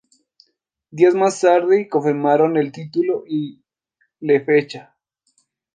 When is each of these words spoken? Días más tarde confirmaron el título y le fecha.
Días 0.89 1.13
más 1.13 1.41
tarde 1.41 1.87
confirmaron 1.87 2.57
el 2.57 2.71
título 2.71 3.23
y 3.27 3.61
le 4.21 4.43
fecha. 4.43 4.97